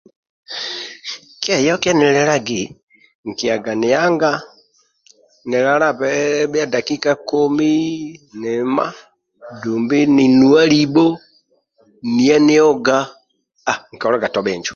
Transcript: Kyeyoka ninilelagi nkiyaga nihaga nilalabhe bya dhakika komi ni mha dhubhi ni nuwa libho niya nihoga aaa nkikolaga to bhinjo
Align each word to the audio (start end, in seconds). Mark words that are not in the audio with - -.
Kyeyoka 1.41 1.89
ninilelagi 1.93 2.61
nkiyaga 3.27 3.71
nihaga 3.79 4.31
nilalabhe 5.47 6.11
bya 6.51 6.65
dhakika 6.73 7.11
komi 7.29 7.71
ni 8.39 8.51
mha 8.75 8.87
dhubhi 9.61 10.01
ni 10.15 10.25
nuwa 10.37 10.63
libho 10.73 11.07
niya 12.13 12.37
nihoga 12.45 12.97
aaa 13.69 13.81
nkikolaga 13.91 14.27
to 14.33 14.39
bhinjo 14.45 14.69